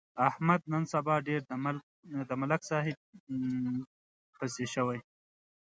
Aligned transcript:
احمد 0.27 0.61
نن 0.71 0.83
سبا 0.93 1.15
ډېر 1.27 1.41
د 2.29 2.31
ملک 2.41 2.61
صاحب 2.69 2.97
پسې 4.37 4.65
شوی. 4.73 4.99